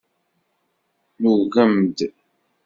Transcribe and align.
Nugem-d. 1.21 1.97